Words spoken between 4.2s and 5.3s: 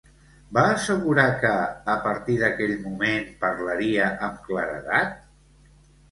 amb claredat?